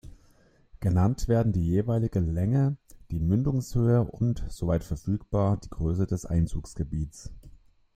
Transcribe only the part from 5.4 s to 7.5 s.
die Größe des Einzugsgebiets.